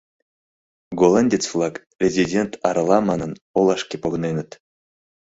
[0.99, 4.51] Голландец-влак, резидент арала манын, олашке погыненыт.